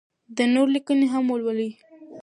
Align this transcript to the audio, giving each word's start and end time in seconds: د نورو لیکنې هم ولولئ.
د 0.37 0.39
نورو 0.53 0.71
لیکنې 0.75 1.07
هم 1.13 1.25
ولولئ. 1.31 1.69